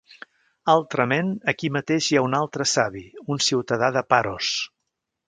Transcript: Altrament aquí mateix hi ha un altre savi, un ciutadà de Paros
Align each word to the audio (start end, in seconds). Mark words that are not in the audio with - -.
Altrament 0.71 1.27
aquí 1.53 1.69
mateix 1.75 2.07
hi 2.11 2.19
ha 2.21 2.25
un 2.29 2.37
altre 2.39 2.67
savi, 2.71 3.05
un 3.35 3.45
ciutadà 3.49 3.91
de 3.99 4.03
Paros 4.15 4.51